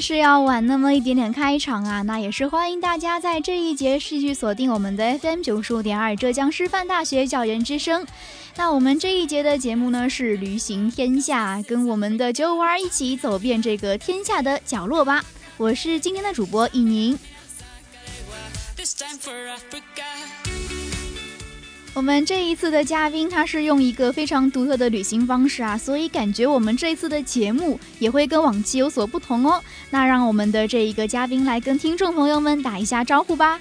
[0.00, 8.06] 是要晚那么一点点开场啊，那也是欢迎大家在这一节继续锁定我们的 FM 九十五点二浙江师范大学校园之声。
[8.56, 15.24] 那我们这一节的节目呢是旅行天下，跟我们的九五二一起走遍这个天下的角落吧。
[15.56, 17.18] 我是今天的主播易宁。
[21.94, 29.62] 我们这一次的嘉宾，他是用一个非常独特的旅行方式啊，所以感觉我们这一次的节目也会跟往期有所不同哦。
[29.90, 33.60] 那让我们的这一个嘉宾来跟听众朋友们打一下招呼吧。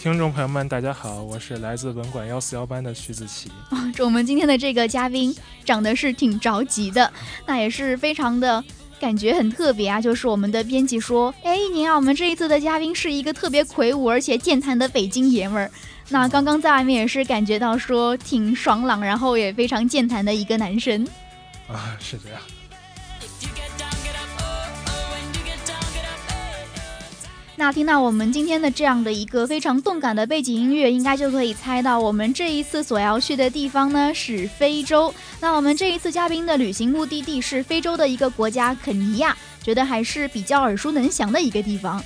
[0.00, 3.50] 听众朋友们，大家好，我是来自文管幺四幺班的徐子琪。
[3.94, 7.12] 这我们今天的这个嘉宾长得是挺着急的，
[7.44, 8.64] 那也是非常的
[8.98, 10.00] 感觉很特别啊。
[10.00, 15.70] 就是我们的编辑说，哎，您啊，我们这一次的嘉宾是一个特别魁梧而且健谈的北京爷们儿。
[16.10, 21.06] 那刚刚在外面也是感觉到说挺爽朗，然后也非常健谈的一个男生
[21.68, 22.40] 啊，是这样。
[27.56, 35.12] 那听到我们今天的这样的一个非常动感的背景音乐，应该就可以猜到我们这一次所要去的地方呢是非洲。
[35.40, 42.02] 那我们这一次嘉宾的旅行目的地是非洲的一个国家肯尼亚，觉得还是比较耳熟能详的一个地方。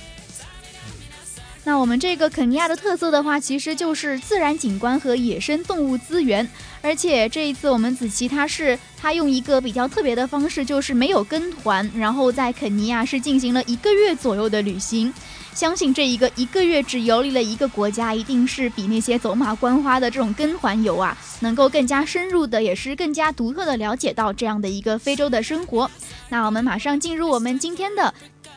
[1.65, 6.47] 那我们这个肯尼亚的特色的话，其实就是自然景观和野生动物资源。
[6.81, 15.13] 而且这一次我们子琪他是他用一个比较特别的方式，就是没有跟团，然后在肯尼亚是进行了一个月左右的旅行。
[15.53, 25.89] 相信这一个一个月只游历了一个国家，一定是比那些走马观花的这种跟团游啊，能够更加深入的，也是更加独特的了解到这样的一个非洲的生活。
[26.29, 28.13] 那我们马上进入我们今天的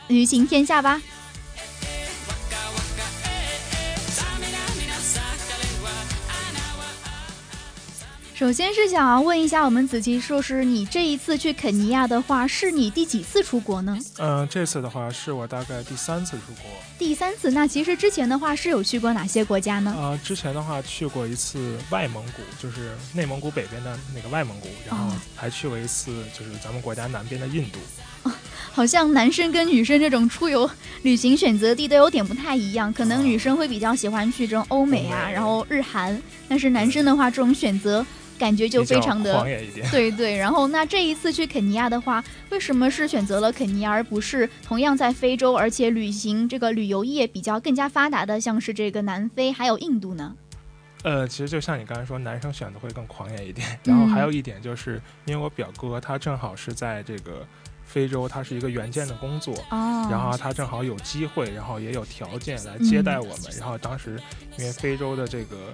[0.07, 1.01] 旅行天下吧。
[8.37, 13.97] 首先是想要问一下我们子琪硕士，你这一次去肯尼亚的话，是你第几次出国呢？
[14.19, 16.69] 嗯，这次的话是我大概第三次出国。
[16.99, 19.91] 第三次，那其实之前的话是有去过哪些国家呢？
[19.97, 27.79] 呃，之前的话去过一次外蒙古，就是内蒙古北边的那个外蒙古，然后还去过一次就是咱们国家南边的印度。
[28.71, 30.69] 好像男生跟女生这种出游
[31.01, 38.05] 旅行选择地都有点不太一样，可能女生会比较喜欢去这种欧美啊，然后日韩，但是男生的话这种选择。
[38.37, 50.35] 感觉就非常的狂野一点 对对，然后那这一次去肯尼亚的话，为什么是选择了肯尼亚，而不是同样在非洲，而且旅行这个旅游业比较更加发达的，像是这个南非还有印度呢？
[51.03, 53.67] 呃，其实就像你刚才说，男生选择会更狂野一点。
[53.83, 57.45] 然后还有一点就是，因为我表哥他正好是在这个
[57.85, 63.51] 非洲，他是一个援建的工作，然后他正好有机会，然后也有条件来接待我们。
[63.59, 64.19] 然后当时
[64.57, 65.71] 因为非洲的这个。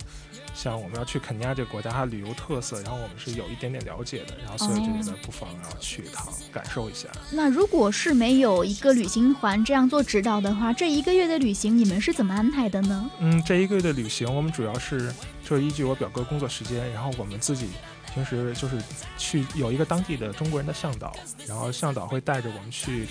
[0.54, 7.08] 像我们要去肯尼亚这个国家，它旅游特色，然后我们是有一点点了解的，然后所以就觉得不妨然后去一趟，感受一下。
[7.32, 13.10] 那如果是没有一个旅行团这样做指导的话，这一个月的旅行你们是怎么安排的呢？
[13.20, 17.70] 嗯，这一个月的旅行，我们主要是就是依据我表哥工作时间，然后我们自己
[18.14, 18.78] 平时就是
[19.18, 21.16] 去有一个当地的中国人的向导，
[21.48, 23.08] 然后向导会带着我们去。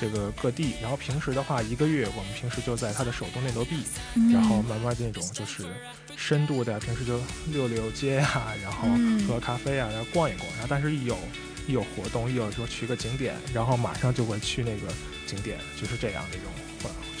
[0.00, 3.82] 这个各地，然后平时的话，一个月我们平时就在他的首都内罗毕，
[4.32, 5.66] 然后慢慢这种就是
[6.20, 7.18] 深度的，平时就
[7.50, 8.86] 溜溜街呀，然后
[9.26, 11.16] 喝咖啡啊，然后逛一逛，然后但是一有
[11.66, 14.92] 一有活动，一有说去个景点，然后马上就会去那个
[15.26, 16.50] 景点，就是这样的一种。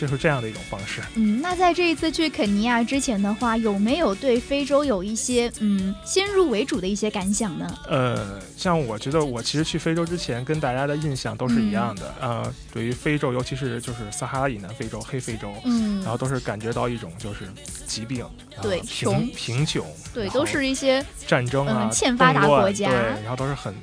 [0.00, 1.02] 就是这样的一种方式。
[1.14, 7.78] 嗯，那在这一次去肯尼亚之前的话，有没有对非洲有一些嗯先入为主的一些感想呢？
[7.86, 12.14] 呃，像我觉得我其实去非洲之前跟大家的印象都是一样的。
[12.18, 17.46] 呃，对于非洲，尤其是就是撒哈拉以南非洲、黑非洲，嗯，然后都是感觉到一种就是
[17.86, 18.26] 疾病，
[18.62, 23.74] 对，穷贫穷，对，都是一些战争啊，欠发达国家，对，然后都是很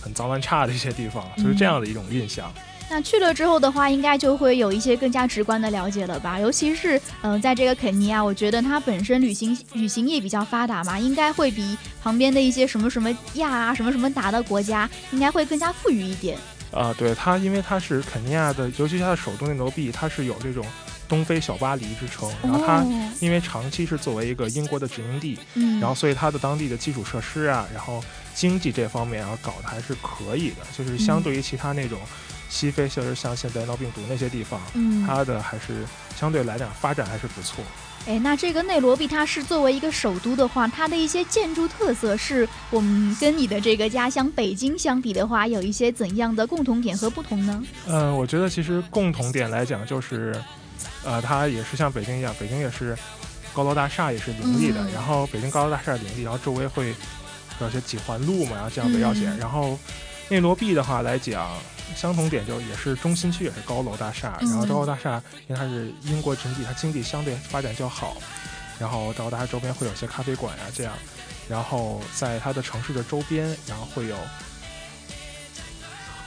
[0.00, 2.52] 很脏乱差的一些地方，就是这样的一种印象。
[2.92, 6.38] 那去了之后的话，应该就会有一些更加直观的了解了吧？
[6.38, 16.36] 尤其是嗯，在这个肯尼亚，我觉得它本身旅行旅行业比较发达嘛，应该会比旁边的一些什么什么亚啊、什么什么达的国家，应该会更加富裕一点。
[16.70, 20.62] 啊，对它，因为它是肯尼亚的，尤其是它的首都内罗毕，它是有这种
[21.08, 22.30] 东非小巴黎之称。
[22.42, 22.84] 然后它
[23.20, 28.04] 因为长期是作为一个英国的殖民地，嗯，然后所以它的当地的基础设施啊，然后
[28.34, 31.98] 经济这方面啊搞得还是可以的，就是相对于其他那种。
[32.52, 35.84] 西非就是像现在闹病毒那些地方，嗯，它的还是
[36.14, 37.64] 相对来讲发展还是不错。
[38.06, 47.62] 哎，那这个内罗毕它是作为一个首都的话，它的一些建筑特色是我们跟你的这个家乡北京相比的话，有一些怎样的共同点和不同呢？
[47.86, 50.34] 嗯，我觉得其实共同点来讲就是，
[51.04, 52.94] 呃，它也是像北京一样，北京也是
[53.54, 56.94] 高楼大厦也是林立的，然后北京高楼大厦林立，然后周围会
[57.60, 59.78] 有些几环路嘛，然后这样围绕起来，然后
[60.32, 61.50] 内罗毕的话来讲。
[61.94, 68.16] 相同点就也是中心区也是高楼大厦，然后高楼大厦因为它是英国经济，它经济相对发展较好，
[68.78, 70.94] 然后高楼大厦周边会有些咖啡馆呀这样，
[71.50, 74.16] 然后在它的城市的周边，然后会有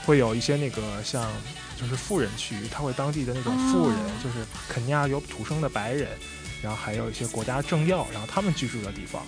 [0.04, 1.28] 会有一些那个像
[1.76, 6.10] 就是富人区，它会当地的那种富人，就是肯尼亚有土生的白人，
[6.62, 9.26] 然后还有一些国家政要，然后他们居住的地方，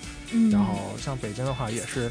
[0.53, 2.09] 然后像北京的话也是。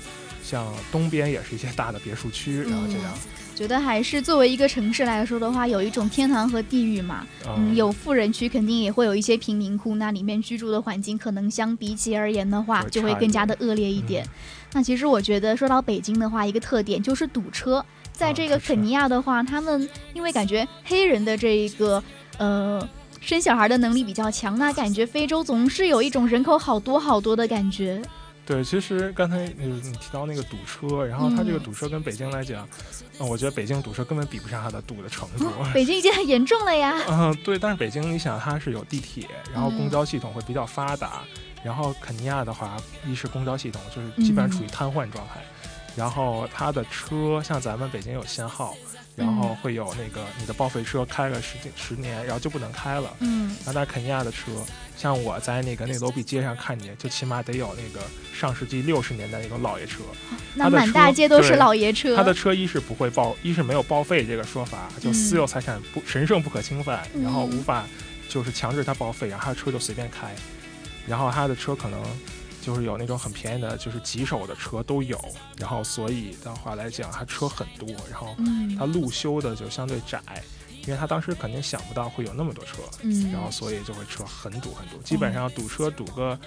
[0.49, 3.13] 像东边也是一些大的别墅区，然后这样，
[3.53, 7.27] 觉得还是作为一个城市来说的话，有一种天堂和地狱嘛。
[7.45, 14.25] 嗯，有富人区，肯定也会有一些贫民窟，那里面居住的环境可能相比起而言的话，就会更加的恶劣一点。
[14.71, 17.83] 那其实我觉得说到北京的话，一个特点就是堵车。
[18.13, 22.01] 在这个肯尼亚的话，他们因为感觉黑人的这一个
[22.37, 22.87] 呃
[23.19, 28.01] 生小孩的能力比较强，那感觉非洲总是有一种人口好多好多的感觉。
[28.47, 32.65] 对，其实刚才你提到那个堵车，然后它这个堵车跟北京来讲，
[33.19, 35.51] 嗯，我觉得北京堵车根本比不上它的堵的程度。
[35.75, 36.95] 北京已经很严重了呀。
[37.09, 41.23] 嗯，对，但是北京你想它是有地铁，然后公交系统会比较发达，
[41.61, 45.43] 然后肯尼亚的话，一是公交系统就是基本上处于瘫痪状态，
[45.93, 48.73] 然后它的车像咱们北京有限号。
[49.17, 53.11] 然后会有那个你的报废车开个十几十年，然后就不能开了。
[53.19, 54.51] 嗯，那在肯尼亚的车，
[54.95, 60.03] 像我在那个内罗毕街上看见，就起码得有那个上世纪六十年代那种老爷车。
[60.53, 62.15] 那满大街都是老爷车。
[62.15, 67.87] 他的车一是不会报，一是没有报废这个说法，就私有财产不神圣不可侵犯，然后无法
[68.29, 70.35] 就是强制他报废，然后他的车就随便开，
[71.07, 71.99] 然后他的车可能。
[72.67, 75.17] 就是有那种很便宜的，就是几手的车都有，
[75.57, 78.35] 然后所以的话来讲，它车很多，然后
[78.77, 80.21] 它路修的就相对窄，
[80.85, 86.37] 因为他当时肯定想不到会有那么多车，嗯，然后所以就会车很堵很堵，基本上堵车堵个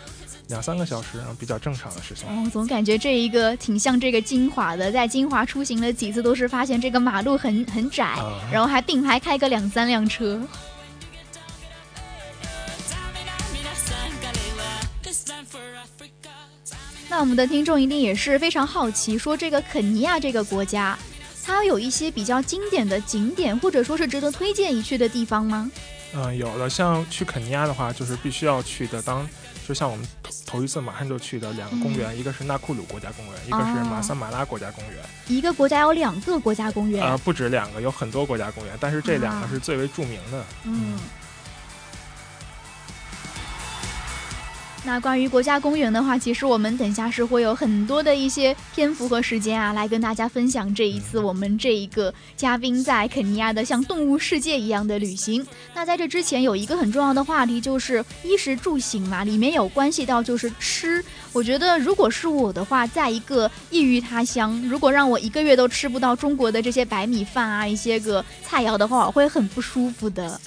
[0.49, 2.29] 两三个小时，然后比较正常的事情。
[2.29, 8.15] 哦，总感觉这一个挺像这个金华的，在金华出行了几次，都是发现这个马路很很窄，
[8.53, 10.39] 然后还并排开个两三辆车。
[17.11, 20.97] 那我们的听众一定也是非常好奇，说这个肯尼亚这个国家，
[21.45, 25.69] 它有一些比较经典的景点，或者说是值得推荐一去的地方吗？
[26.15, 26.71] 嗯，有的。
[26.71, 29.29] 像去肯尼亚的话，就是必须要去的，当
[29.67, 34.95] 就像我们头头一次马上就去的两个公园，一个是纳库鲁国家公园，一个是马萨马拉国家公园。
[35.27, 37.05] 一个国家有两个国家公园？
[37.05, 40.45] 呃，不止两个，有很多国家公园，但是这两个是最为著名的。
[40.63, 40.97] 嗯。
[44.83, 55.47] 那关于国家公园的话，其实我们等下是会有很多的一些篇幅和时间啊，来跟大家分享这一次我们这一个嘉宾在肯尼亚的像动物世界一样的旅行。
[55.75, 61.05] 那在这之前有一个很重要的话题，就是衣食住行嘛，里面有关系到就是吃。
[61.33, 70.41] 我觉得如果是我的话，在一个异域他乡，如果让我一个月都吃不到中国的这些白米饭啊，一些个菜肴的话，我会很不舒服的。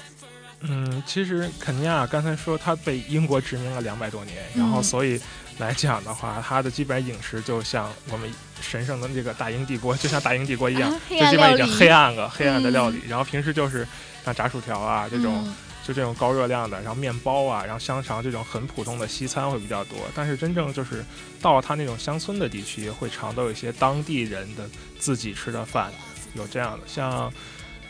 [0.65, 5.19] 嗯，其实肯尼亚刚才说它被英国殖民了两百多年，然后所以
[5.57, 13.01] 来讲的话，它的基本饮食就像我们神圣的这个大英帝国，就像大英帝国一样，就基本已经黑暗了，黑暗的料理。
[13.09, 13.85] 然后平时就是
[14.23, 15.53] 像炸薯条啊这种，
[15.85, 19.97] 就这种高热量的，然后面包啊，然后香肠这种很普通的西餐会比较多。
[20.15, 21.03] 但是真正就是
[21.41, 24.63] 到了它那种乡村的地区，会尝到一些当地人的
[24.97, 25.91] 自己吃的饭，
[26.35, 27.29] 有这样的，像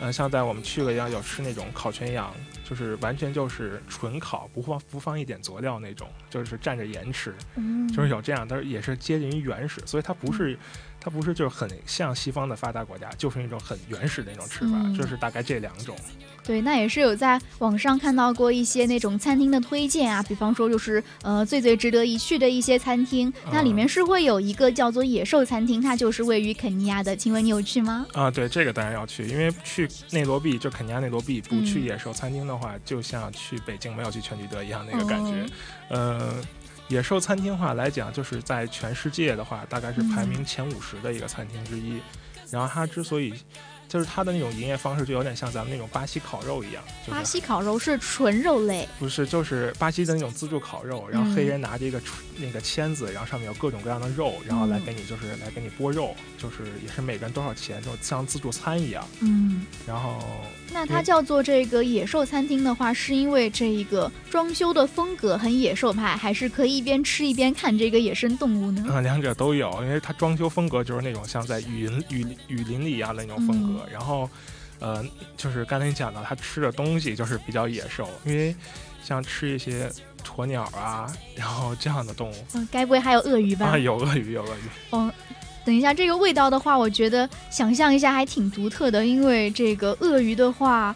[0.03, 2.31] 呃像在我们去了一样，有吃那种烤全羊。
[2.65, 7.35] 就是完全就是纯烤，不放不放一点佐料那种，就是蘸着盐吃，
[7.93, 10.57] 就是有这样，但是也是接近于原始，所以它不是
[11.03, 15.93] 它不是就是很像西方的发达国家，就是那种很原始的那种吃法，嗯就是大概这两种。
[16.45, 28.05] 对，那也是有在网上看到过一些那种餐厅的推荐啊，比方说就是呃最最值得一去的一些餐厅，那里面是会有一个叫做野兽餐厅，它就是位于肯尼亚的，请问你有去吗？
[28.13, 35.31] 啊，对，这个当然要去，因为去内罗毕就肯尼亚内罗毕，不去嗯野兽餐厅的话，就像去北京没有去全聚德一样那个感觉。
[35.31, 35.45] 哦
[35.89, 36.33] 呃，
[36.93, 41.99] 野兽餐厅话来讲，就是在全世界的话，大概是排嗯名前五十的一个餐厅之一。
[42.51, 43.33] 然后它之所以
[43.93, 59.07] 就是它的那种营业方式，就有点像咱们那种巴西烤肉一样，就是巴西烤肉是纯肉类，不是，就是巴西的那种自助烤肉，然后嗯黑人拿着一个锤那个签子，然后上面有各种各样的肉，然后来嗯给你就是来给你剥肉，就是也是每个人多少钱，就像自助餐一样。
[59.19, 59.63] 嗯。
[59.85, 60.17] 然后
[60.71, 68.83] 那它叫做这个野兽餐厅的话，是因为这一个装修的风格很野兽派，还是可以一边吃一边看这个野生动物呢？
[68.91, 74.29] 啊、两者都有，因为它装修风格就是那种像在雨林雨林雨林里一样的那种风格，然后
[74.79, 75.03] 呃，
[75.37, 78.55] 就是刚才你讲到它吃的东西就是比较野兽，因为
[79.03, 79.91] 像吃一些
[80.23, 83.67] 鸵鸟啊，然后这样的动物嗯，该不会还有鳄鱼吧？
[83.67, 84.69] 啊，有鳄鱼有鳄鱼。
[84.91, 85.11] 哦，
[85.65, 90.93] 等一下，这个味道的话，我觉得想象一下还挺独特的，因为这个鳄鱼的话，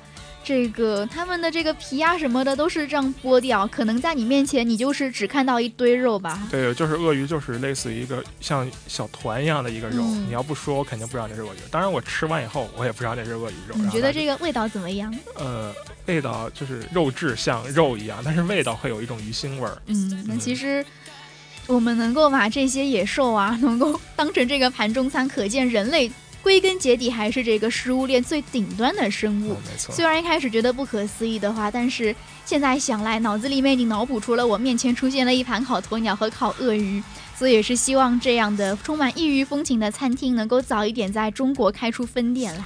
[0.48, 6.42] 这个他们的这个皮啊什么的都是这样剥掉，可能在你面前你就是只看到一堆肉吧。
[6.50, 10.04] 对，就是鳄鱼，就是类似于一个像小团一样的一个肉。
[10.06, 11.58] 嗯你要不说，我肯定不知道那是鳄鱼。
[11.70, 13.76] 当然，我吃完以后，我也不知道那是鳄鱼肉。
[13.76, 15.14] 你觉得这个味道怎么样？
[15.36, 15.74] 呃，
[16.06, 19.78] 味道就是肉质像肉一样，但是味道会有一种鱼腥味儿。
[19.88, 20.86] 嗯，那嗯其实。
[21.68, 26.10] 我们能够把这些野兽啊，能够当成这个盘中餐，可见人类
[26.48, 29.52] 归根结底还是这个食物链最顶端的生物。
[29.52, 29.94] 嗯，没错。
[29.94, 37.04] 虽然一开始觉得不可思议的话，但是现在想来，脑子里面已经脑补出了我面前出现了一盘烤鸵鸟和烤鳄鱼，
[37.38, 42.64] 所以也是希望这样的充满异域风情的餐厅能够早一点在中国开出分店来。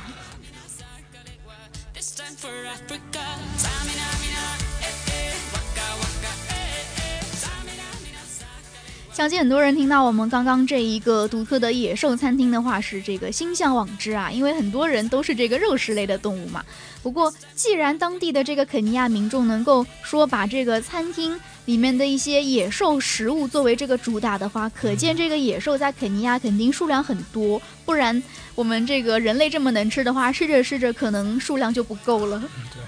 [9.21, 16.65] 相信很多人听到我们刚刚这一个独特的野兽餐厅的话，是这个心向往之啊，因为很多人都是这个肉食类的动物嘛。
[17.03, 28.23] 不过，既然当地的这个肯尼亚民众能够说把这个餐厅里面的一些野兽食物作为这个主打的话，可见这个野兽在肯尼亚肯定数量很多，不然
[28.55, 32.41] 我们这个人类这么能吃的话，吃着吃着可能数量就不够了。
[32.43, 32.81] 嗯，对。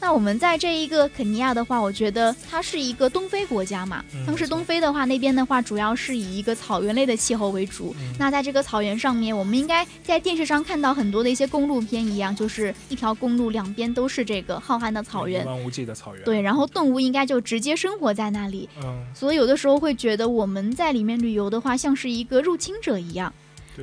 [0.00, 4.04] 那我们在这一个肯尼亚的话，我觉得它是一个东非国家嘛。
[4.14, 7.94] 嗯当时东非的话，那边的话主要是以一个草原类的气候为主。
[8.00, 15.46] 嗯那在这个草原上面，我们应该在电视上看到很多的一些公路片一样，就是一条公路两边都是这个浩瀚的草原一。
[15.46, 16.24] 望无际的草原。
[16.24, 23.32] 对，然后动物应该就直接生活在那里，嗯，所以有的时候会觉得我们在里面旅游的话，像是一个入侵者一样。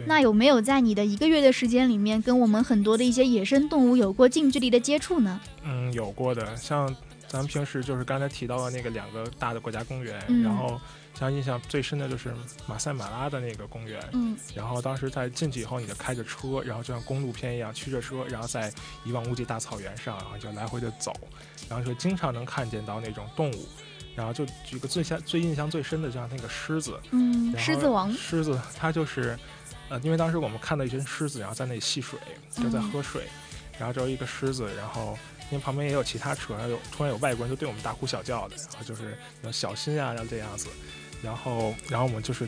[0.01, 0.07] 对。
[0.07, 5.39] 那有没有在你的一个月的时间里面，跟我们很多的一些野生动物有过近距离的接触呢？
[5.63, 6.93] 嗯，有过的，像
[7.27, 10.79] 咱们平时就是刚才提到的那个两个大的国家公园，嗯然后
[11.17, 12.33] 像印象最深的就是
[12.67, 18.71] 马赛马拉的那个公园，嗯然后当时在进去以后，你就开着车，然后就像公路片一样驱着车，然后在
[19.03, 21.13] 一望无际大草原上，然后就来回的走，
[21.69, 23.65] 然后就经常能看见到那种动物。
[24.15, 28.09] 然后就举个最像最印象最深的，就像那个狮子，嗯，狮子王。
[28.13, 29.37] 狮子它就是，
[29.89, 32.17] 呃，因为当时我们看到一群狮子，然后在那里戏水，
[32.51, 33.23] 就在嗯喝水，
[33.77, 35.17] 然后只有一个狮子，然后
[35.51, 40.67] 因为旁边也有其他车，然后有突然有外国人就对我们大呼小叫的，然后就是要小心啊，要这样子，
[41.21, 42.47] 然后然后我们就是，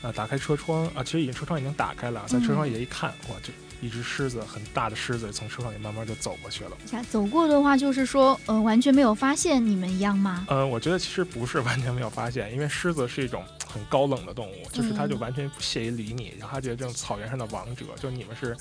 [0.00, 3.52] 呃，打开车窗啊，其实已经车窗已经打开了，在车窗里一看，哇，就
[3.82, 6.70] 一只狮子，很大的狮子从车上也慢慢就走过去了。
[6.86, 10.46] 下走过的话，就是说，呃，完全没有发现你们一样吗？
[10.48, 18.56] 呃，我觉得其实不是完全没有发现，因为狮子是一种很高冷的动物，就是它就嗯完全不屑于理你，然后它觉得这种草原上的王者，就你们是，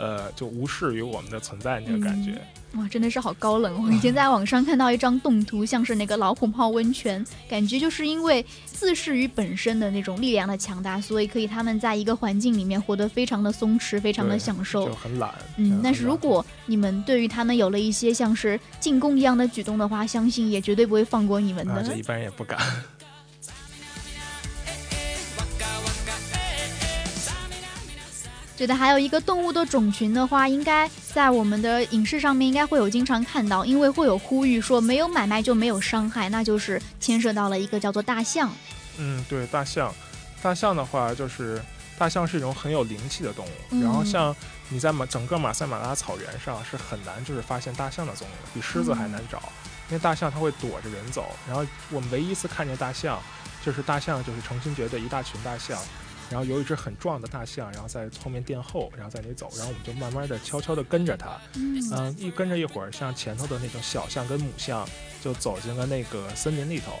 [0.00, 2.40] 呃，就无视于我们的存在那个感觉。
[2.74, 3.84] 哇，真的是好高冷！
[3.84, 14.94] 我以前在网上看到一张动图，像是那个老虎泡温泉，感觉就是因为自恃于本身的那种力量的强大，所以可以他们在一个环境里面活得非常的松弛，非常的享受就。
[14.94, 15.34] 很懒。
[15.56, 21.82] 嗯，但是如果你们对于他们有了一些像是进攻一样的举动的话，相信也绝对不会放过你们啊，的。
[21.82, 22.58] 这一般人也不敢。
[28.60, 38.52] 觉得还有一个动物的种群的话，应该在我们的影视上面应该会有经常看到，因为会有呼吁说没有买卖就没有伤害，那就是牵涉到了一个叫做大象。
[38.98, 39.90] 嗯，对，大象，
[40.42, 41.58] 大象的话就是
[41.96, 43.50] 大象是一种很有灵气的动物。
[43.70, 44.36] 嗯然后像
[44.68, 49.42] 你在马整个马赛马拉草原上是很难就是发现大象的踪影，比狮子还难找，
[49.88, 51.34] 因为大象它会躲着人走。
[51.48, 53.18] 然后我们唯一一次看见大象，
[53.64, 55.78] 就是大象就是成群结队一大群大象，
[56.30, 61.82] 然后有一只很壮的大象，然后在后面殿后，然后在那里走，然后我们就慢慢的悄悄的跟着它，嗯。
[61.92, 64.88] 嗯，一跟着一会儿，像前头的那种小象跟母象
[65.20, 66.92] 就走进了那个森林里头，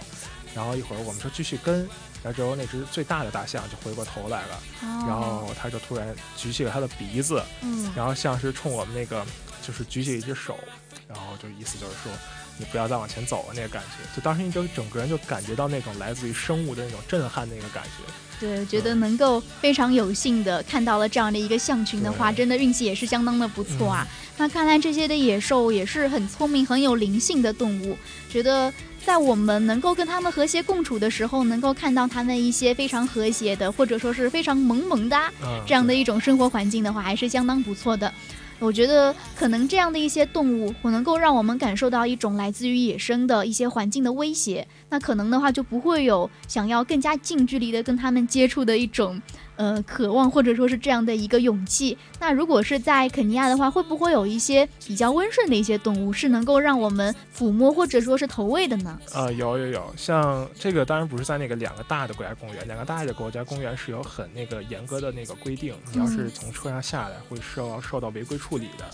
[0.52, 1.78] 然后一会儿我们说继续跟，
[2.24, 7.88] 然后之后那只最大的大象就回过头来了，然然后它就突然举起了它的鼻子，嗯。
[7.94, 9.24] 然后像是冲我们那个
[9.62, 10.58] 就是举起一只手，
[11.06, 12.10] 然后就意思就是说
[12.58, 18.12] 你不要再往前走了那个感觉，就当时你就整个人就感觉到那种来自于生物的那种震撼那个感觉。
[18.40, 24.06] 对，我觉得能够非常有幸的看到了这样的一个象群的话，真的运气也是相当的不错啊。
[24.38, 27.96] 那看来这些的野兽也是很聪明、很有灵性的动物，
[28.28, 28.72] 觉得。
[29.02, 38.12] 在我们能够跟它们和谐共处的时候，能够看到它们一些非常和谐的，或者说是非常萌萌哒嗯，这样的一种生活环境的话，还是相当不错的。
[38.60, 44.66] 我觉得可能这样的一些动物，我能够让我们感受到一种来自于野生的一些环境的威胁。
[44.90, 49.20] 那可能的话，就不会有想要更加近距离的跟他们接触的一种
[49.60, 51.96] 呃渴望，或者说是这样的一个勇气。
[52.18, 58.98] 那如果是在肯尼亚的话，会不会有一些比较温顺的一些动物，是能够让我们抚摸或者说是投喂的呢？
[59.12, 68.90] 呃，有有有，像这个当然不是在那个两个大的国家公园，两个大的国家公园是有很那个严格的那个规定，你要是嗯从车上下来会受受到违规处理的。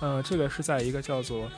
[0.00, 1.48] 呃，这个是在一个叫做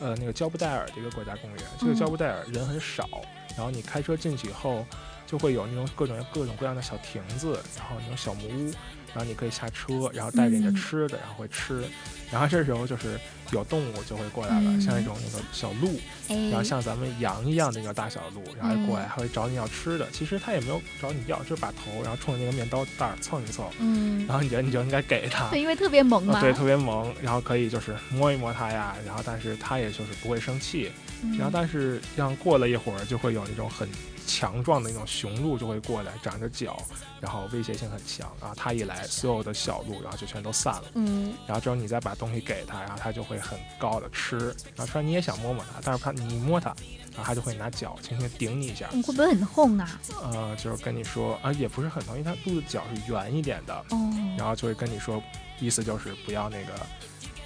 [0.00, 3.08] 呃那个焦布戴尔的一个国家公园，这个嗯焦布戴尔人很少，
[3.56, 4.84] 然后你开车进去以后
[5.32, 8.70] 就会有那种各种各种各样的小亭子，然后那种小木屋，
[9.14, 11.82] 然后你可以下车，然后带着你的嗯吃的，然后会吃，
[12.30, 13.18] 然后这时候就是
[13.50, 15.98] 有动物就会过来了，嗯像那种那个小鹿。
[16.28, 20.06] 哎，然后像咱们羊一样的那个大小鹿，然后过来嗯还会找你要吃的。
[20.12, 25.48] 其实它也没有找你要，就是把头然后冲着那个面包袋儿蹭一蹭，嗯，然后你觉得你就应该给它。
[25.48, 33.88] 对，因为特别萌嘛，呃对，特别萌，然后可以就是摸一摸它呀，然后但是它也就是不会生气，嗯然后但是像过了一会儿就会有那种很
[34.32, 36.82] 强壮的那种雄鹿就会过来，长着角，
[37.20, 41.34] 然后威胁性很强，然后它一来，所有的小鹿然后就全都散了，嗯。
[41.46, 44.38] 然后之后你再把东西给它，然后它就会很高的吃，
[44.74, 46.74] 然后虽然你也想摸摸它，但是它你一摸它，
[47.10, 50.00] 然后它就会拿脚轻轻顶你一下，你会不会很痛啊？
[50.22, 55.22] 呃，就是跟你说啊，也不是很痛，因为它鹿的脚是圆一点的，哦，然后就会跟你说，
[55.60, 56.72] 意思就是不要那个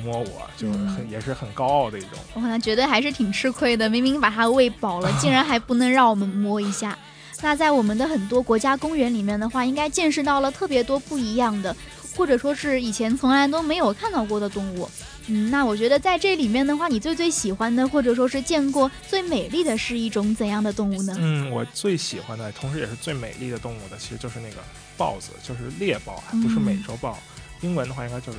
[0.03, 2.11] 摸我，就是很、嗯也是很高傲的一种。
[2.35, 6.97] 我可能觉得还是挺吃亏的，明明把它喂饱了，竟然还不能让我们摸一下。
[7.43, 11.75] 那在我们的很多国家公园里面的话，应该见识到了特别多不一样的，
[12.17, 14.89] 或者说是以前从来都没有看到过的动物。
[15.29, 21.17] 嗯，那我觉得在这里面的话，你最最喜欢的，或者说是见过最美丽的是一种怎样的动物呢？
[21.19, 24.57] 嗯，我最喜欢的，同时也是最美丽的动物的，其实就是那个
[24.97, 27.19] 豹子，就是猎豹，还不是嗯美洲豹。
[27.61, 28.39] 英文的话应该就是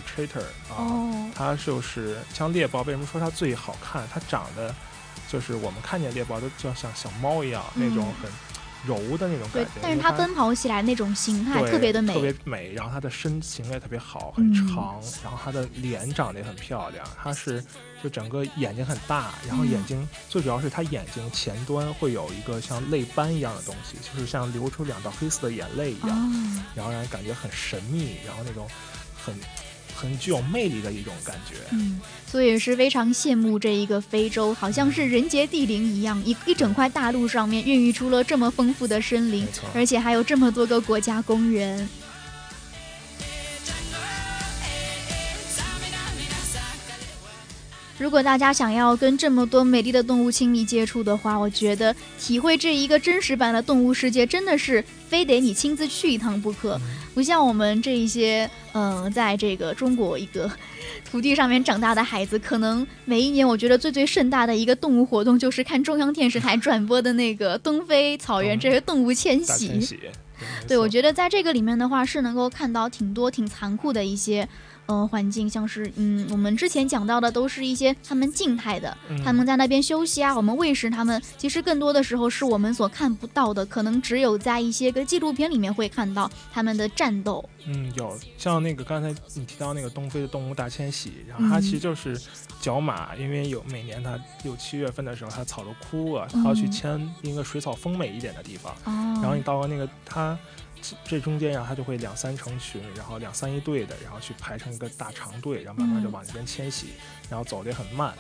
[0.69, 4.08] 啊、哦，它就是像猎豹，为什么说它最好看？
[4.13, 4.73] 它长得
[5.27, 8.32] 就是我们看见猎豹都就像小猫一样，那种嗯很
[8.86, 12.73] 柔的那种感对觉。，但是它奔跑起来那种形态对特别的美，特别美。
[12.73, 17.06] 然后它的身形也特别好，很嗯长，然后它的脸长得也很漂亮。
[17.21, 17.63] 它是
[18.01, 28.67] 就整个眼睛很大，然后嗯眼睛、最主要是它眼睛前端会有一个像泪斑一样的东西，就是像流出两道黑色的眼泪一样，哦，然后让人感觉很神秘，然后那种
[29.28, 29.36] 很
[29.94, 31.56] 很具有魅力的一种感觉。
[31.72, 41.88] 嗯，所以是非常羡慕这一个非洲，好像是人杰地灵一样，一一整块大陆上面孕育出了这么丰富的森林而且还有这么多个国家公园。
[47.98, 56.80] 如果大家想要跟这么多美丽的动物亲密接触的话，我觉得体会这一个真实版的动物世界，真的是非得你亲自去一趟不可。
[57.16, 60.50] 不像我们这一些，嗯、在这个中国一个
[61.10, 69.48] 土地上面长大的孩子，可能每一年我觉得最最盛大的一个动物活动，就是看中央电视台转播的那个东非草原嗯这些动物迁徙。
[69.48, 70.00] 大迁徙。
[70.68, 74.48] 对，我觉得在这个里面的话，是能够看到挺多挺残酷的一些。
[74.88, 79.21] 呃，环境像是，嗯，我们之前讲到的都是一些他们静态的，嗯。
[79.23, 87.47] 他们在那边休息啊，我们喂食他们，其实更多的时候是我们所看不到的，可能只有在一些个纪录片里面会看到他们的战斗。
[87.65, 92.17] 嗯，有像那个刚才你提到那个东非的动物大迁徙，然后它嗯其实就是
[92.62, 96.71] 角马，因为有每年它六七月份的时候，它草都枯了，它要去嗯。
[96.71, 100.38] 迁一个水草丰美一点的地方，哦，然后你到了那个它
[100.82, 106.88] 这这中间，然后它就会两三成群，然后两三一队的，然后去排成一个大长队，然后慢慢就嗯往那边迁徙，
[107.30, 108.13] 然后走得也很慢，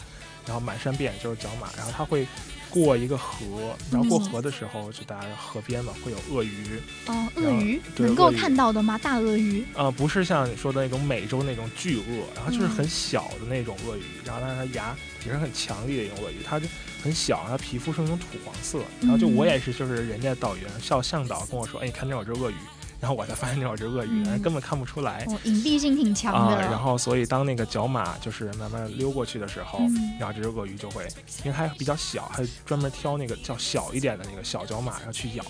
[0.45, 2.25] 然后满山遍野就是角马，然后它会。
[2.69, 8.97] 过一个河，然后过嗯河的时候，就大家河边嘛，会有鳄鱼，哦，鳄鱼能够看到的吗？
[8.97, 9.63] 大鳄鱼？
[9.73, 14.93] 呃，不是像你说的那种美洲那种巨鳄，然后就是嗯很小的那种鳄鱼，然后但是它牙
[15.25, 16.67] 也是很强力的一种鳄鱼，它就
[17.07, 22.55] 很小，它皮肤是那种土黄色，然后就我嗯也是，就是人家导员校向导跟我说，哎，你看那有只鳄鱼，
[22.99, 24.23] 然后我才发现那只鳄鱼，嗯。
[24.25, 25.23] 但是根本看不出来。
[25.29, 26.53] 哦，隐蔽性挺强啊。
[26.53, 30.17] 的，，然后所以当那个角马就是慢慢溜过去的时候，嗯。
[30.19, 31.07] 然后这只鳄鱼就会，
[31.45, 35.45] 因为它比较小，它专门挑那个较小一点的那个小角马，然后去咬，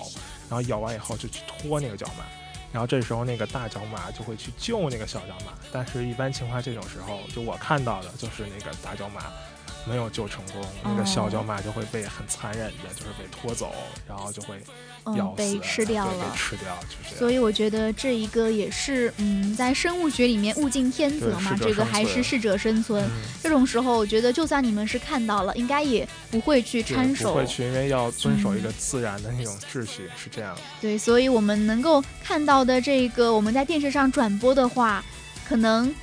[0.48, 2.24] 然后咬完以后就去拖那个角马，
[2.72, 9.24] 然后这时候那个大角马就会去救那个小角马，但是一般情况这种时候，就我看到的就是那个大角马。
[9.88, 13.73] 没有救成功，那个小角马就会被很残忍的，就是被拖走，
[14.08, 14.62] 然后就会
[15.15, 16.38] 咬嗯，被吃掉了被。
[16.38, 17.15] 吃掉，就是。
[17.15, 23.04] 所以我觉得这一个也是，嗯，在生物学里面物竞天择嘛，这个还是适者生存。
[23.06, 23.10] 嗯
[23.41, 27.45] 这种时候，我觉得就算你们是看到了，应该也不会去对掺手不会。
[27.45, 30.62] 去，因为要遵守一嗯个自然的那种秩序，是这样的。
[30.82, 35.02] 对，所以我们能够看到的这个我们在电视上转播的话，
[35.47, 35.93] 可能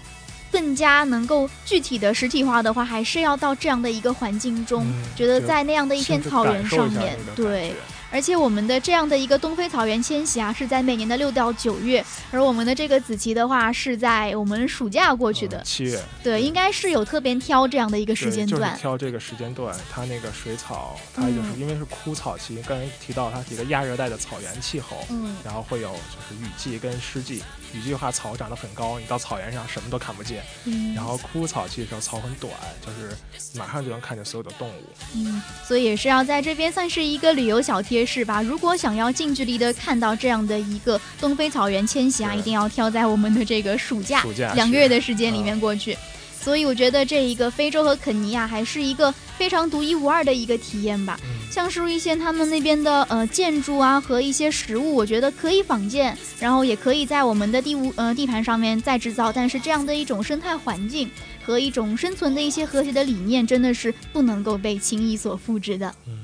[0.54, 7.74] 更加能够具体的实体化的话，还是要到这样的一个环境中，嗯觉得在那样的一片草原上面对觉。
[8.14, 18.78] 而且我们的这样的一个东非草原迁徙啊，是在每年的六到九月，而我们的这个子期的话是在我们暑假过去的，嗯七月对，应该是有特别挑这样的一个时对就是间段。
[18.78, 27.42] 挑这个时间段，它那个水草，它就是嗯因为是枯草期，刚才提到它是一个亚热带的草原气候，嗯，然后会有就是雨季跟湿季。
[27.72, 30.44] 雨季的话，草长得很高，你到草原上什么都看不见。
[30.64, 33.16] 嗯，然后枯草期的时候，草很短，就是
[33.58, 34.82] 马上就能看见所有的动物。
[35.16, 38.42] 嗯，所以也是要在这边算是一个旅游小贴士吧。
[38.42, 44.22] 如果想要近距离的看到这样的一个东非草原迁徙啊，一定要挑在我们的这个暑假
[44.54, 45.96] 两个月的时间里面过去。
[46.40, 51.18] 所以我觉得这一个非洲和肯尼亚还是一个非常独一无二的一个体验吧。
[51.22, 59.32] 嗯，像是一些他们那边的呃建筑啊和一些食物，我觉得可以仿建，然后也可以在我们的地物呃地盘上面再制造。
[59.32, 61.10] 但是这样的一种生态环境
[61.46, 65.94] 和一种生存的一些和谐的理念，真的是不能够被轻易所复制的。
[66.06, 66.23] 嗯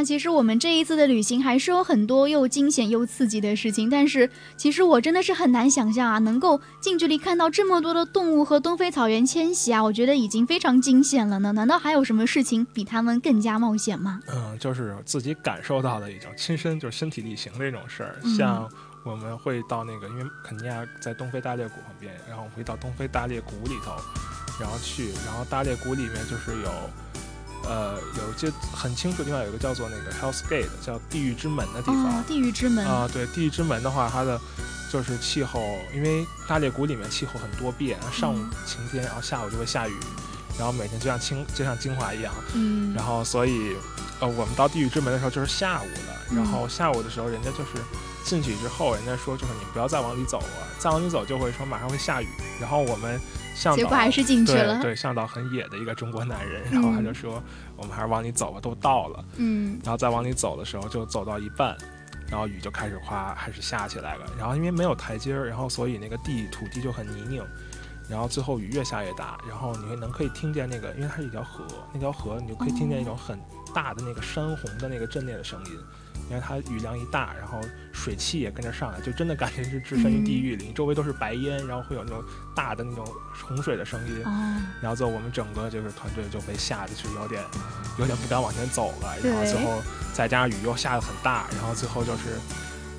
[0.00, 11.52] 那其实我们这一次的旅行还是有很多又惊险又刺激的事情，但是其实我真的是很难想象啊，能够近距离看到这么多的动物和东非草原迁徙啊，我觉得已经非常惊险了呢。
[11.52, 14.22] 难道还有什么事情比他们更加冒险吗？
[14.28, 18.66] 嗯，就是自己感受到的一种亲身就是身体力行这种事儿，嗯像
[19.04, 23.92] 我们会到那个，因为肯尼亚在东非大裂谷旁边，然后我们会到东非大裂谷里头，
[24.58, 26.72] 然后去，然后大裂谷里面就是有，
[27.64, 32.06] 呃，有记得很清楚的地方有一个叫做那个 Hell's Gate，叫地狱之门的地方。
[32.06, 34.40] 哦，地狱之门，啊、对，地狱之门的话，它的
[34.90, 39.94] 就是气候，因为大裂谷里面气候很多变，上午嗯晴天，然后下午就会下雨，
[40.58, 43.76] 然后每天就像清就像精华一样，嗯，然后所以，
[44.20, 47.70] 呃，我们到地狱之门的时候就是下午了，嗯然后下午的时候，人家就是
[48.24, 52.28] 进去之后，人家说就是你不要再往里走了，再往里走就会说马上会下雨，
[52.60, 53.20] 然后我们
[53.54, 57.42] 向导结果还是进去对了，对，向导很野的一个中国男人，然后他就说
[57.76, 61.76] 我们还是往里走吧，都到了，嗯然后再往里走的时候就走到一半。
[62.30, 64.24] 然后雨就开始哗，开始下起来了。
[64.38, 67.44] 然后因为没有台阶儿，然后所以那个地土地就很泥泞。
[68.08, 73.36] 然后最后雨越下越大，然后你会能可以听见那个，因为它是一条河，那条河你就可以听见一种很
[73.74, 75.72] 大的那个山洪的那个阵列的声音，
[76.30, 77.60] 因为它雨量一大，然后
[77.92, 82.22] 水汽也跟着上来，就真的感觉是置身于地狱里，周围都是白烟，然后会有那种
[82.54, 83.04] 大的那种
[83.46, 84.30] 洪水的声音，哦，
[84.80, 87.42] 然后最后我们整个就是团队就被吓得是有点
[87.98, 92.38] 有点不敢往前走了，然后最后再加上雨又下得很大，然后最后就是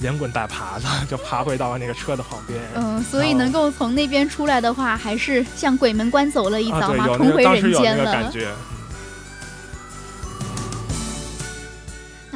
[0.01, 2.59] 连滚带爬的就爬回到那个车的旁边。
[2.75, 8.31] 嗯，所以能够从那边出来的话，还是像鬼门关走了一遭嘛，重回那个当时有那人间了个感。
[8.31, 8.80] 觉，那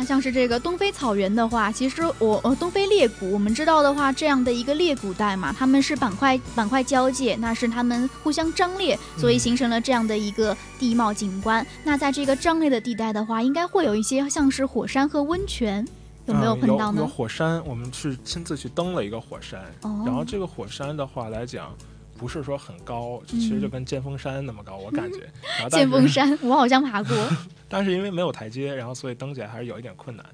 [0.05, 11.65] 像是这个东非草原的话，其实我呃东非裂谷，我们知道的话，这样的一个裂谷带嘛，它们是板块板块交界，那是它们互相张裂，所以嗯形成了这样的一个地貌景观。
[11.83, 15.85] 那在这个张裂的地带的话，应该会有一些像是火山和温泉，
[16.27, 17.01] 有没有嗯碰到呢？
[17.01, 21.73] 有火山，我们是亲自去登了一个火山，哦然后这个火山的话来讲。
[22.17, 25.29] 不是说很高，其实就跟剑峰山那么高，我感觉。
[25.69, 27.15] 剑峰山，我好像爬过。
[27.67, 30.25] 但是因为没有台阶，然后所以登起来还是有一点困难。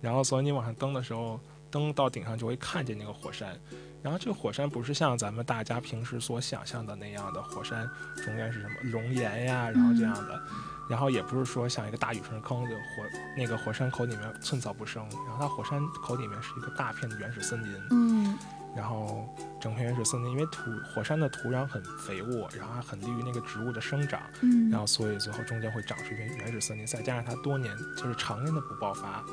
[0.00, 3.58] 然后所以你往上登的时候，登到顶上就会看见那个火山。
[4.02, 10.42] 然后这个火山不是像咱们大家平时所想象的那样的火山，中间是什么熔岩呀，然后这样的。
[10.88, 13.04] 然后也不是说像一个大雨深坑，就火
[13.36, 18.38] 那个火山口里面寸草不生，然后它火山口里面是一个大片的原始森林，嗯
[18.76, 19.26] 然后
[19.58, 29.24] 整片原始森林因为土火山的土壤很肥沃，然后还很利于那个植物的生长，嗯然后所以最后中间会长出一片原始森林，再加上它多年就是常年的不爆发，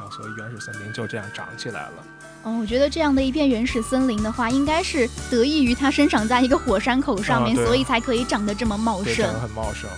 [0.00, 2.04] 然后所以原始森林就这样长起来了。
[2.44, 9.40] 哦，我觉得这样的一片原始森林的话，应该是得益于它生长在一个火山口上面，所以才可以长得这么茂，盛长得。
[9.40, 9.90] 很茂盛。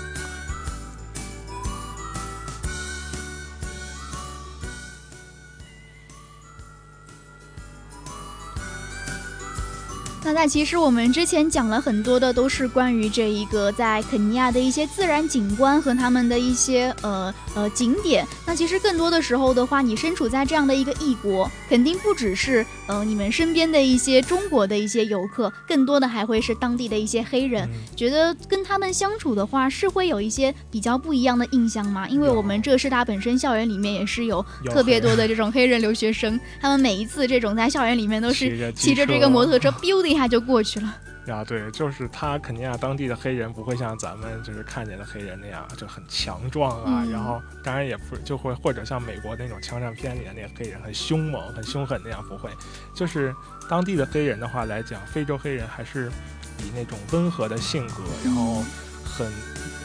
[10.27, 18.25] 那那其实我们之前讲了很多的，都是关于这一个在肯尼亚的一些自然景观和他们的一些呃呃景点。
[18.47, 27.65] 那其实更多的时候的话，你身处在这样的一个异国，肯定不只是呃你们身边的一些中国的一些游客，更多的还会是当地的一些黑人。
[27.65, 32.07] 嗯觉得跟他们相处的话，是会有一些比较不一样的印象吗？
[32.07, 40.95] 因为我们浙师大本身校园里面也是有有特别多的这种黑人留学生，他们每一次这种在校园里面都是骑着这个摩托车，biu 的一下就过去了。
[41.27, 52.51] 呀，对，就是他肯尼亚当地的黑人不会像咱们就是看见的黑人那样就很强壮啊，嗯然后当然也不就会或者像美国那种枪战片里的那个黑人很凶猛、很凶狠那样，不会。
[52.95, 53.35] 就是
[53.69, 56.11] 当地的黑人的话来讲，非洲黑人还是
[56.59, 58.63] 以那种温和的性格，然后
[59.05, 59.31] 很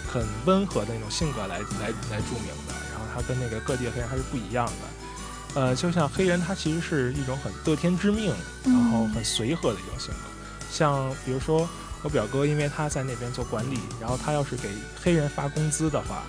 [0.07, 2.73] 很温和的那种性格来来来著名的。
[2.91, 5.59] 然后他跟那个各地的黑人还是不一样的。
[5.59, 10.30] 呃，就像黑人，他其实是一种很得天之命，然后很随和的一种性格。
[10.71, 11.67] 像比如说
[12.01, 14.69] 我表哥，因为他在那边做管理，然后他要是给
[15.03, 16.23] 黑人发工资的话，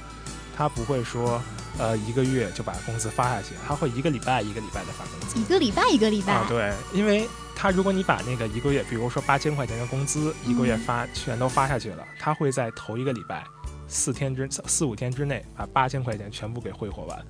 [0.57, 1.41] 他不会说
[1.79, 5.41] 呃一个月就把工资发下去，他会一个礼拜一个礼拜的发工资。
[5.41, 13.45] 一个礼拜一个礼拜，啊，对，因为他如果你把那个一个月，比如说八千块钱的工资，一个月嗯发全都发下去了，他会在头一个礼拜
[13.89, 17.25] 四天之四五天之内把八千块钱全部给挥霍完。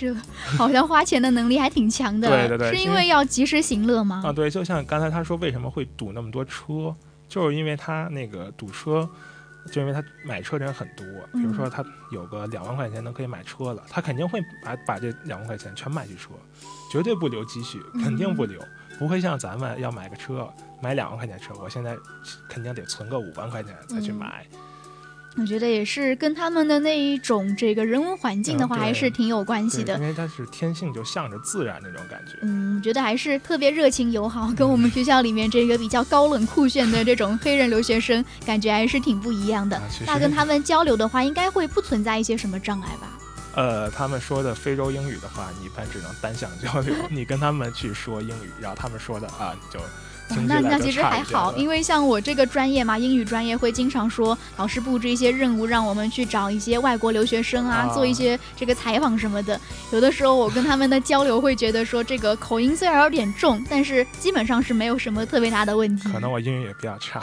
[0.00, 0.14] 这
[0.56, 2.26] 好像花钱的能力还挺强的。
[2.28, 4.22] 对对对是因为要及时行乐吗？
[4.24, 6.94] 啊，对，就像刚才他说为什么会堵那么多车，
[7.28, 9.06] 就是因为他那个堵车，
[9.70, 16.30] 就因为他买车的人很多，比如说嗯他有个两万块钱能可以买车了，他肯定会把把这两万块钱全买去车，
[16.90, 18.58] 绝对不留积蓄，肯定不留，
[18.98, 20.48] 不会像咱们要买个车，
[20.80, 21.94] 买两万块钱车，我现在
[22.48, 24.46] 肯定得存个五万块钱再去嗯买。
[25.36, 30.06] 我觉得也是跟他们的那一种这个人文环境的话，还是挺有关系对，的因。
[30.06, 32.38] 为他是天性就向着自然那种感觉。
[32.42, 43.06] 嗯，我觉得还是特别热情友好，跟我们学校里面这个比较高冷酷炫的这种黑人留学生，感觉还是挺不一样的那跟他们交流的话，应该会不存在一些什么障碍吧？
[43.54, 49.80] 呃，他们说的非洲英语的话，你一般只能单向交流， 你跟他们去说英语，然后他们说的啊，你就
[50.46, 59.60] 那那其实还好，因为像我这个专业嘛，英语专业会经常说老师布置一些任务，让我们去找一些外国留学生啊，啊做一些这个采访什么的。
[59.92, 66.10] 有的时候我跟他们的交流会觉得说，这个口音虽然有点重，但是基本上是没有什么特别大的问题。
[66.12, 67.20] 可能我英语也比较差。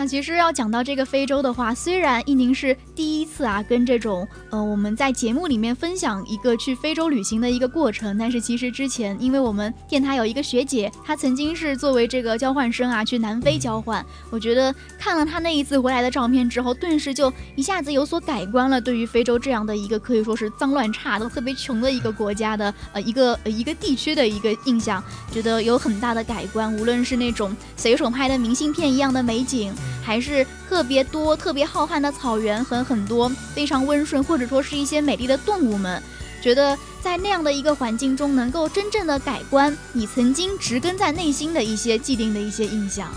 [0.00, 29.70] 那其实要讲到这个非洲的话，虽然一宁是第一次啊，跟这种呃我们在节目里面分享一个去非洲旅行的一个过程，但是其实之前，因为我们电台有一个学姐，她曾经是作为这个交换生啊去南非交换，我觉得看了她那一次回来的照片之后，顿时就一下子有所改观了，对于非洲这样的一个可以说是脏乱差都特别穷的一个国家的呃一个一个地区的一个印象，觉得有很大的改观，无论是那种随手拍的明信片一样的美景。
[30.02, 36.02] 还是特别多、特别浩瀚的草原和很多非常温顺或者说是一些美丽的动物们，
[36.42, 43.10] 觉得在那样的一个环境中，能够真正的改观你曾经植根在内心的一些既定的一些印象。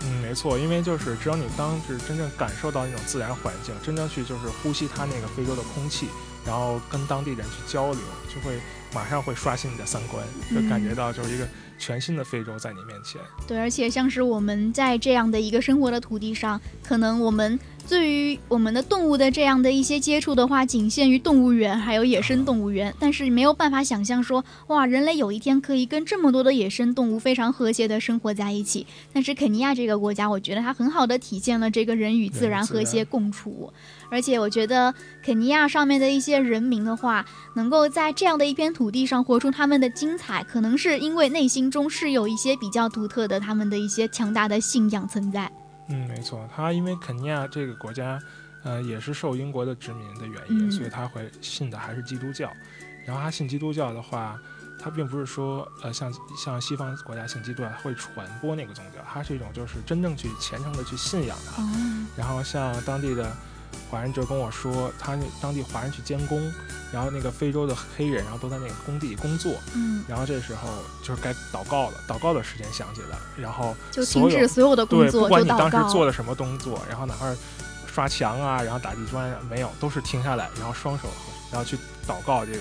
[0.00, 6.06] 嗯，没错，因为就是只有你当就是真正感受到那种自然环境，真正去就是呼吸它那个非洲的空气，
[6.46, 8.00] 然后跟当地人去交流，
[8.32, 8.60] 就会
[8.94, 13.20] 马上会刷新你的三观，就感觉到就是一个全新的非洲在你面前。
[13.46, 28.86] 对，而且像是我们在这样的一个生活的土地上，可能我们对于我们的动物的这样的一些接触的话，仅限于动物园还有野生动物园，但是没有办法想象说，哇，人类有一天可以跟这么多的野生动物非常和谐的生活在一起。
[29.10, 33.72] 但是肯尼亚这个国家，我觉得它很好的体现了这个人与自然和谐共处。
[34.10, 34.92] 而且我觉得
[35.24, 37.24] 肯尼亚上面的一些人民的话，
[37.54, 45.50] 能够在这样的一片土地上活出他们的精彩，可能是因为内心中是有一些比较独特的他们的一些强大的信仰存在。
[45.88, 48.20] 嗯，没错，他因为肯尼亚这个国家，
[48.62, 52.52] 呃，也是受英国的殖民的原因，嗯所以他会信的还是基督教。
[53.06, 54.38] 然后他信基督教的话，
[54.78, 61.62] 他并不是说呃像像西方国家信基督教会传播那个宗教，它是一种就是真正去虔诚的去信仰它。
[61.62, 61.66] 哦，
[62.16, 63.34] 然后像当地的
[63.90, 66.52] 华人就跟我说，他那当地华人去监工，
[66.92, 70.68] 然后那个非洲的黑人，然后都在那个工地工作，嗯，然后这时候
[71.02, 75.48] 就是该祷告了，祷告的时间响起来，然后就停止所有的工对，作，不管你。
[75.48, 77.34] 当时做了什么动作，然后哪怕
[77.86, 81.08] 刷墙啊，然后打地砖啊，没有，都是停下来，然后双手，
[81.50, 81.76] 然后去
[82.06, 82.60] 祷告这个，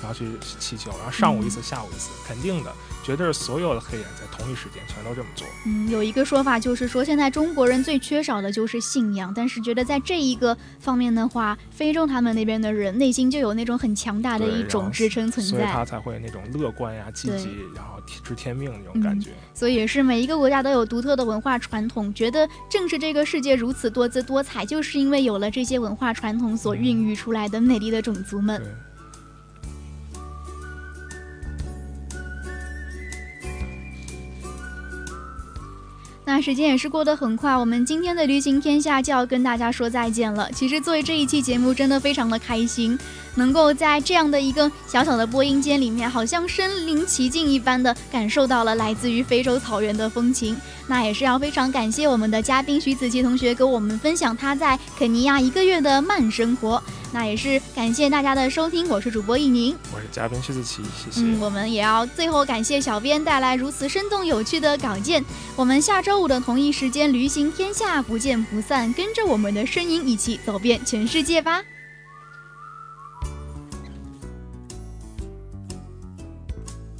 [0.00, 2.72] 然后去祈求，然后上午一次，下午一次，肯定的，
[3.08, 5.48] 绝对是所有的黑人在同一时间全都这么做。
[5.64, 19.30] 嗯，有一个说法就是说，现在中国人最缺少的就是信仰，但是觉得在这一个方面的话，非洲他们那边的人内心就有那种很强大的一种支撑存在所以他，才会那种乐观呀、积极，然后知天命那种感嗯觉。
[19.54, 22.12] 所以也是每一个国家都有独特的文化传统。
[22.12, 28.60] 觉得正是这个世界如此多姿多彩，就是因为有了这些文化传统所孕育出来的美丽的种族们。
[28.60, 28.68] 对。
[36.40, 40.48] 时间也是过得很快，我们今天的旅行天下就要跟大家说再见了。
[40.52, 42.98] 其实做这一期节目真的非常的开心，
[43.38, 50.54] 能够在这样的一个小小的播音间里面，好像身临其境一般的感受到了来自于非洲草原的风情。
[50.86, 56.82] 那也是要非常感谢我们的嘉宾徐子琪同学跟我们分享他在肯尼亚一个月的慢生活。
[57.10, 59.74] 那也是感谢大家的收听，我是主播易宁。
[59.94, 61.20] 我是嘉宾徐子琪，谢谢。
[61.22, 65.24] 嗯，我们也要最后感谢小编带来如此生动有趣的稿件。
[65.56, 71.62] 我们下周五的同一时间，旅行天下不见不散，跟着我们的声音一起走遍全世界吧。